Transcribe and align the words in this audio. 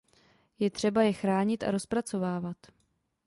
Je 0.59 0.69
třeba 0.71 1.01
je 1.03 1.13
chránit 1.13 1.63
a 1.63 1.71
rozpracovávat. 1.71 2.57